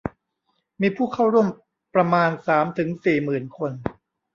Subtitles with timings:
[0.81, 1.47] มีผู้เข้าร่วม
[1.95, 3.71] ประมาณสามถึงสี่หมื่นคน